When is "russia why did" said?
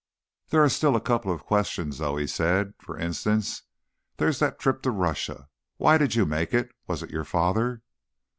4.89-6.15